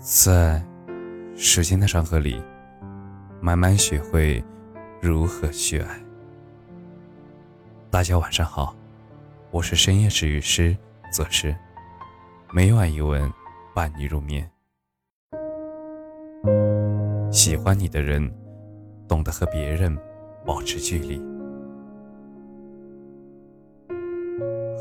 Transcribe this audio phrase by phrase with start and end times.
[0.00, 0.62] 在
[1.34, 2.40] 时间的长河里，
[3.40, 4.42] 慢慢学会
[5.02, 6.00] 如何去爱。
[7.90, 8.76] 大家晚上好，
[9.50, 10.76] 我是深夜治愈师
[11.12, 11.54] 泽师，
[12.52, 13.28] 每晚一文
[13.74, 14.48] 伴你入眠。
[17.32, 18.32] 喜欢你的人，
[19.08, 19.98] 懂得和别人
[20.46, 21.20] 保持距离。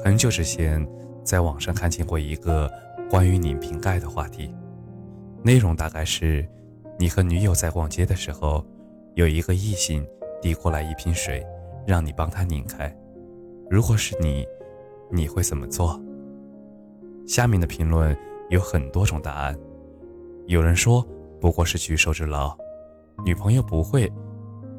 [0.04, 0.88] 很久之前，
[1.24, 2.72] 在网上看见过一个
[3.10, 4.54] 关于拧瓶盖的话题。
[5.48, 6.45] 内容大概是，
[7.00, 8.61] 你和女友在逛街的时候，
[9.15, 10.05] 有一个异性
[10.42, 11.42] 递过来一瓶水，
[11.86, 12.93] 让你帮他拧开。
[13.69, 14.46] 如果是你，
[15.10, 15.97] 你会怎么做？
[17.25, 18.14] 下面的评论
[18.50, 19.57] 有很多种答案。
[20.47, 21.02] 有人说
[21.39, 22.54] 不过是举手之劳，
[23.24, 24.11] 女朋友不会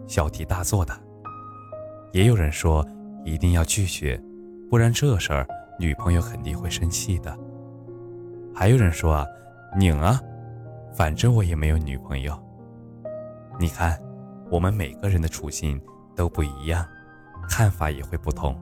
[0.07, 0.93] 小题大做的。
[2.13, 2.87] 也有人说
[3.25, 4.23] 一定要拒绝，
[4.69, 5.49] 不然这事儿
[5.79, 7.35] 女朋友肯定会生气的。
[8.55, 9.27] 还有人说啊，
[9.75, 10.21] 拧啊。
[10.99, 12.37] 反正我也没有女朋友。
[13.57, 13.97] 你看，
[14.51, 15.81] 我们每个人的处境
[16.17, 16.85] 都不一样，
[17.49, 18.61] 看法也会不同。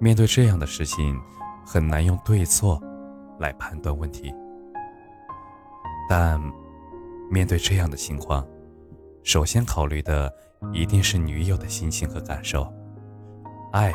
[0.00, 1.16] 面对这样的事情，
[1.64, 2.82] 很难用对错
[3.38, 4.34] 来判断问题。
[6.08, 6.40] 但
[7.30, 8.44] 面对这样的情况，
[9.22, 10.28] 首先考虑的
[10.72, 12.66] 一定是女友的心情和感受。
[13.70, 13.92] 爱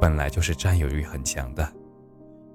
[0.00, 1.70] 本来就是占有欲很强的，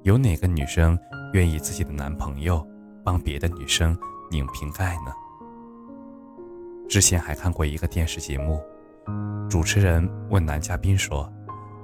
[0.02, 0.98] 有哪个女生
[1.34, 2.68] 愿意自己的男朋友
[3.04, 3.96] 帮别的女生？
[4.30, 5.14] 拧瓶盖呢？
[6.90, 8.62] 之前还看过一个电视节目，
[9.50, 11.32] 主持人问男嘉宾说：“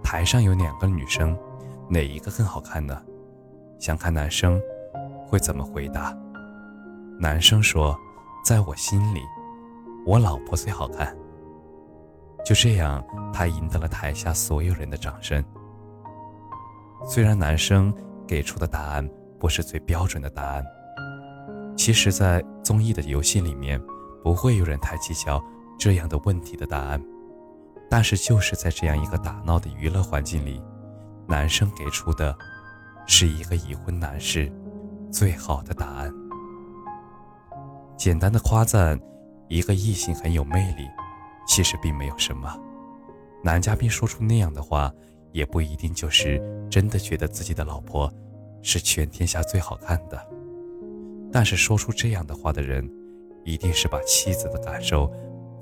[0.04, 1.38] 台上有两个女生，
[1.90, 3.02] 哪一个更好看呢？”
[3.80, 4.62] 想看男生
[5.28, 6.16] 会怎么回答。
[7.20, 7.98] 男生说
[8.46, 9.22] ：“在我心里，
[10.06, 11.16] 我老婆最好看。”
[12.46, 15.44] 就这样，他赢得了台下所有人的掌声。
[17.06, 17.94] 虽然男生
[18.26, 20.66] 给出的答案不是最标准的答案。
[21.76, 23.82] 其实，在综艺的游戏里面，
[24.24, 25.44] 不会有人太计较
[25.78, 27.04] 这样的问题的答案。
[27.90, 30.62] 但是，就是在这样一个打闹的娱乐环境里，
[31.28, 32.36] 男生给出的，
[33.06, 34.52] 是一个已婚男士
[35.12, 36.12] 最好的答案。
[37.98, 39.00] 简单的夸赞
[39.48, 40.88] 一个异性很有魅力，
[41.48, 42.58] 其实并没有什么。
[43.44, 44.92] 男嘉宾说出那样的话，
[45.32, 48.12] 也不一定就是真的觉得自己的老婆
[48.62, 50.20] 是全天下最好看的。
[51.34, 52.88] 但是说出这样的话的人，
[53.44, 55.12] 一定是把妻子的感受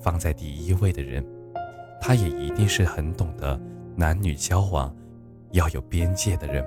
[0.02, 1.26] 放在第一位的人，
[2.02, 3.58] 他也一定是很懂得
[3.96, 4.94] 男女交往
[5.52, 6.62] 要有边界的人。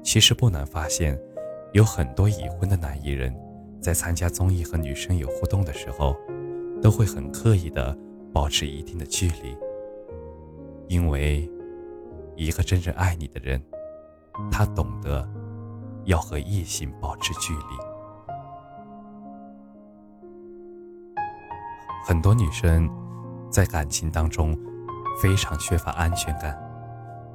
[0.00, 1.18] 其实不难发现，
[1.72, 3.34] 有很多已婚的男艺人，
[3.80, 6.16] 在参加综艺和女生有互动的时候，
[6.80, 7.98] 都会很刻意的
[8.32, 9.56] 保持一定的距离，
[10.86, 11.50] 因为
[12.36, 13.60] 一个真正爱你的人，
[14.52, 15.28] 他懂得。
[16.06, 17.78] 要和异性保持距离。
[22.04, 22.88] 很多女生
[23.50, 24.56] 在感情当中
[25.20, 26.56] 非常缺乏安全感，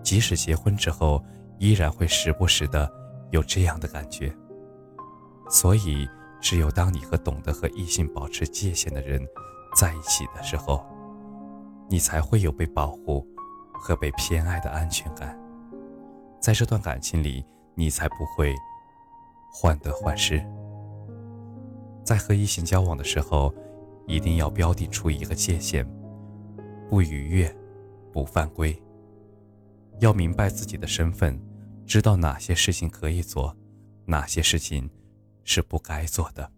[0.01, 1.23] 即使结婚之后，
[1.59, 2.89] 依然会时不时的
[3.31, 4.33] 有这样的感觉。
[5.49, 6.07] 所以，
[6.39, 9.21] 只有当你和懂得和异性保持界限的人
[9.75, 10.85] 在一起的时候，
[11.89, 13.27] 你才会有被保护
[13.73, 15.37] 和被偏爱的安全感。
[16.39, 17.45] 在这段感情里。
[17.75, 18.55] 你才不会
[19.51, 20.43] 患得患失。
[22.03, 23.53] 在和异性交往的时候，
[24.07, 25.87] 一定要标定出一个界限，
[26.89, 27.55] 不逾越，
[28.11, 28.75] 不犯规。
[29.99, 31.39] 要明白自己的身份，
[31.85, 33.55] 知道哪些事情可以做，
[34.05, 34.89] 哪些事情
[35.43, 36.51] 是不该做的。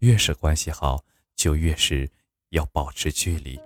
[0.00, 1.02] 越是关系好，
[1.34, 2.10] 就越是
[2.50, 3.58] 要保持距离。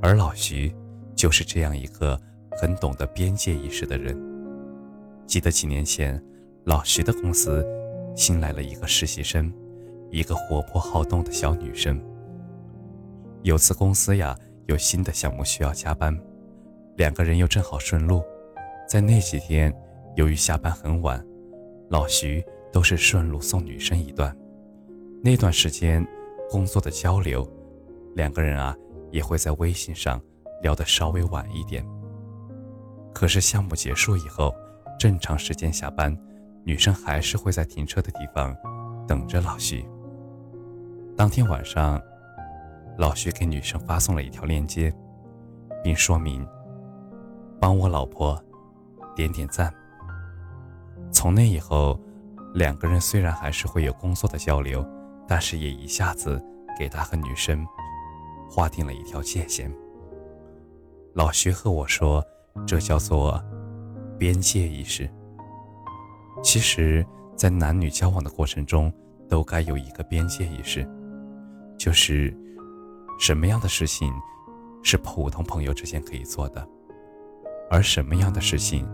[0.00, 0.74] 而老徐
[1.16, 2.20] 就是这样一个
[2.52, 4.33] 很懂得边界意识的人。
[5.26, 6.22] 记得几年前，
[6.64, 7.66] 老徐的公司
[8.14, 9.52] 新来了一个实习生，
[10.10, 12.00] 一个活泼好动的小女生。
[13.42, 14.36] 有次公司呀
[14.66, 16.16] 有新的项目需要加班，
[16.96, 18.22] 两个人又正好顺路，
[18.88, 19.74] 在那几天，
[20.14, 21.24] 由于下班很晚，
[21.88, 24.36] 老徐都是顺路送女生一段。
[25.22, 26.06] 那段时间，
[26.50, 27.50] 工作的交流，
[28.14, 28.76] 两个人啊
[29.10, 30.20] 也会在微信上
[30.62, 31.84] 聊得稍微晚一点。
[33.12, 34.54] 可是项目结束以后。
[34.98, 36.16] 正常时间下班，
[36.64, 38.56] 女生还是会在停车的地方
[39.06, 39.86] 等着老徐。
[41.16, 42.00] 当天晚上，
[42.96, 44.94] 老徐给女生发送了一条链接，
[45.82, 46.46] 并说明
[47.60, 48.42] ：“帮我老婆
[49.14, 49.72] 点点赞。”
[51.12, 51.98] 从那以后，
[52.54, 54.84] 两个人虽然还是会有工作的交流，
[55.28, 56.42] 但是也一下子
[56.78, 57.64] 给他和女生
[58.50, 59.72] 划定了一条界限。
[61.12, 62.24] 老徐和我说
[62.66, 63.40] ：“这叫做……”
[64.24, 65.06] 边界意识。
[66.42, 67.04] 其实，
[67.36, 68.90] 在男女交往的过程中，
[69.28, 70.88] 都该有一个边界意识，
[71.76, 72.34] 就是
[73.20, 74.10] 什么样的事情
[74.82, 76.66] 是普通朋友之间可以做的，
[77.70, 78.88] 而什么样的事情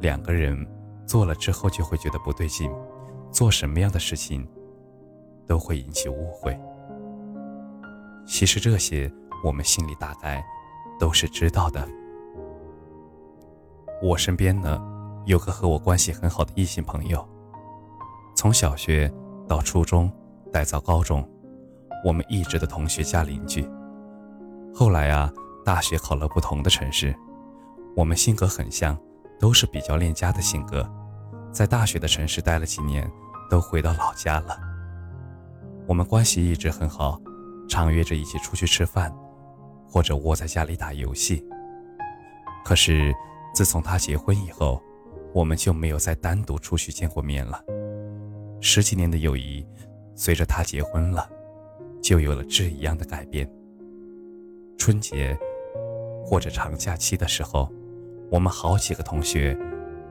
[0.00, 0.66] 两个人
[1.06, 2.68] 做了之后就会觉得不对劲，
[3.30, 4.44] 做什么样的事情
[5.46, 6.58] 都会引起误会。
[8.26, 9.08] 其实这些
[9.44, 10.44] 我们心里大概
[10.98, 11.88] 都是知道的。
[14.02, 14.82] 我身边呢
[15.26, 17.24] 有个和我关系很好的异性朋友，
[18.34, 19.08] 从小学
[19.48, 20.12] 到初中，
[20.52, 21.26] 再到高中，
[22.04, 23.64] 我们一直的同学加邻居。
[24.74, 25.32] 后来啊，
[25.64, 27.14] 大学考了不同的城市，
[27.96, 28.98] 我们性格很像，
[29.38, 30.84] 都是比较恋家的性格。
[31.52, 33.08] 在大学的城市待了几年，
[33.48, 34.58] 都回到老家了。
[35.86, 37.20] 我们关系一直很好。
[37.68, 39.14] 常约着一起出去吃饭，
[39.88, 41.42] 或者窝在家里打游戏。
[42.64, 43.14] 可是
[43.52, 44.82] 自从他结婚以后，
[45.32, 47.62] 我们就没有再单独出去见过面了。
[48.60, 49.66] 十几年的友谊，
[50.14, 51.28] 随着他结婚了，
[52.00, 53.50] 就有了质一样的改变。
[54.78, 55.36] 春节
[56.24, 57.70] 或者长假期的时候，
[58.30, 59.56] 我们好几个同学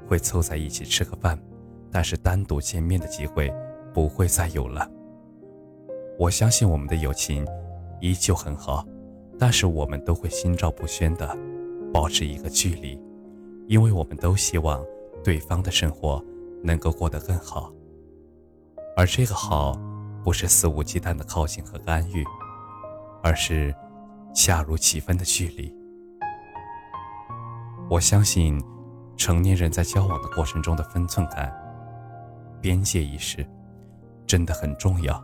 [0.07, 1.39] 会凑在一起吃个饭，
[1.91, 3.51] 但是单独见面的机会
[3.93, 4.89] 不会再有了。
[6.19, 7.47] 我相信我们的友情
[7.99, 8.85] 依旧很好，
[9.39, 11.35] 但是我们都会心照不宣的
[11.91, 13.01] 保持一个距离，
[13.67, 14.83] 因为我们都希望
[15.23, 16.23] 对方的生活
[16.63, 17.71] 能够过得更好。
[18.95, 19.73] 而这个好，
[20.23, 22.23] 不是肆无忌惮的靠近和干预，
[23.23, 23.73] 而是
[24.33, 25.73] 恰如其分的距离。
[27.89, 28.61] 我相信，
[29.17, 31.53] 成年人在交往的过程中的分寸感、
[32.61, 33.45] 边界意识，
[34.27, 35.23] 真的很重要。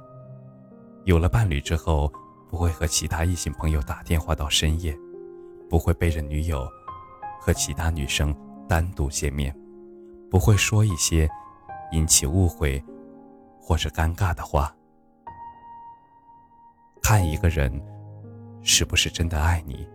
[1.06, 2.12] 有了伴侣之后，
[2.50, 4.98] 不会和其他异性朋友打电话到深夜，
[5.70, 6.68] 不会背着女友
[7.48, 8.36] 和其他女生
[8.68, 9.58] 单独见面，
[10.30, 11.30] 不会说一些
[11.94, 12.84] 引起误会
[13.58, 14.76] 或者尴尬的话。
[17.02, 17.72] 看一个人
[18.64, 19.88] 是不是真的爱你，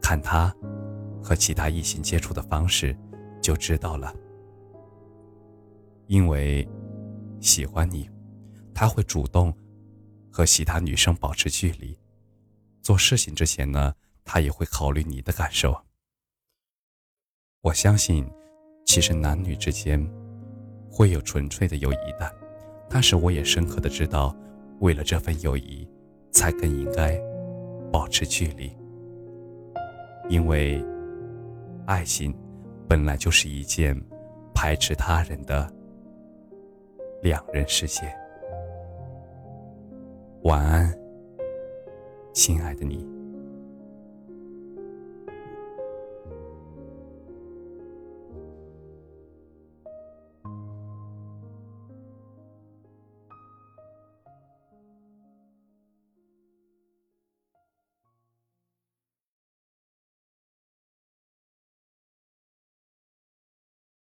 [0.00, 0.54] 看他
[1.20, 2.96] 和其他异性接触的方式
[3.42, 4.14] 就知道了。
[6.06, 6.64] 因为
[7.40, 8.08] 喜欢你，
[8.72, 9.52] 他会主动。
[10.30, 11.98] 和其他女生保持距离，
[12.82, 15.85] 做事情之前呢，他也会考虑你的感受。
[17.66, 18.24] 我相信，
[18.84, 20.00] 其实男女之间
[20.88, 22.32] 会有纯粹的友谊的，
[22.88, 24.32] 但是我也深刻的知道，
[24.78, 25.84] 为了这份友谊，
[26.30, 27.20] 才更应该
[27.90, 28.70] 保持距离。
[30.28, 30.80] 因为，
[31.86, 32.32] 爱情
[32.86, 34.00] 本来就是一件
[34.54, 35.68] 排斥他人的
[37.20, 38.02] 两人世界。
[40.44, 40.96] 晚安，
[42.32, 43.15] 亲爱的你。